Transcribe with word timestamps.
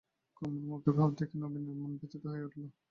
কুমুর 0.37 0.63
মুখের 0.69 0.93
ভাব 0.97 1.09
দেখে 1.19 1.35
নবীনের 1.43 1.75
মন 1.79 1.91
ব্যথিত 1.99 2.23
হয়ে 2.31 2.45
উঠল। 2.47 2.61